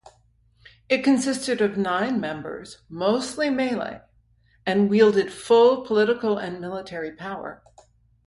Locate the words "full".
5.31-5.85